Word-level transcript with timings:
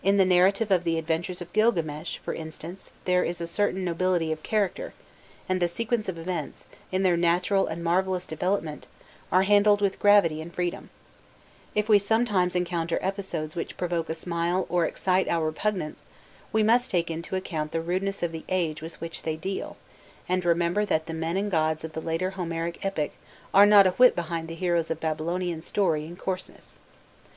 In 0.00 0.16
the 0.16 0.24
narrative 0.24 0.70
of 0.70 0.84
the 0.84 0.96
adventures 0.96 1.42
of 1.42 1.52
Grilgames, 1.52 2.14
for 2.18 2.32
instance, 2.32 2.92
there 3.04 3.24
is 3.24 3.40
a 3.40 3.48
certain 3.48 3.84
nobility 3.84 4.30
of 4.30 4.44
character, 4.44 4.94
and 5.48 5.60
the 5.60 5.66
sequence 5.66 6.08
of 6.08 6.16
events, 6.16 6.66
in 6.92 7.02
their 7.02 7.16
natural 7.16 7.66
and 7.66 7.82
marvellous 7.82 8.28
development, 8.28 8.86
are 9.32 9.42
handled 9.42 9.80
with 9.80 9.98
gravity 9.98 10.40
and 10.40 10.54
freedom: 10.54 10.90
if 11.74 11.88
we 11.88 11.98
sometimes 11.98 12.54
encounter 12.54 13.00
episodes 13.02 13.56
which 13.56 13.76
provoke 13.76 14.08
a 14.08 14.14
smile 14.14 14.66
or 14.68 14.86
excite 14.86 15.26
our 15.26 15.46
repugnance, 15.46 16.04
we 16.52 16.62
must 16.62 16.92
take 16.92 17.10
into 17.10 17.34
account 17.34 17.72
the 17.72 17.80
rudeness 17.80 18.22
of 18.22 18.30
the 18.30 18.44
age 18.48 18.80
with 18.80 19.00
which 19.00 19.24
they 19.24 19.34
deal, 19.34 19.76
and 20.28 20.44
remember 20.44 20.84
that 20.84 21.06
the 21.06 21.12
men 21.12 21.36
and 21.36 21.50
gods 21.50 21.82
of 21.82 21.92
the 21.92 22.00
later 22.00 22.30
Homeric 22.38 22.78
epic 22.84 23.14
are 23.52 23.66
not 23.66 23.84
a 23.84 23.90
whit 23.90 24.14
behind 24.14 24.46
the 24.46 24.54
heroes 24.54 24.92
of 24.92 25.00
Babylonian 25.00 25.60
story 25.60 26.06
in 26.06 26.14
coarseness. 26.14 26.78